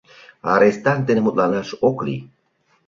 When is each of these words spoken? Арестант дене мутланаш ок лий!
Арестант 0.53 1.01
дене 1.07 1.21
мутланаш 1.23 1.69
ок 1.89 1.97
лий! 2.05 2.21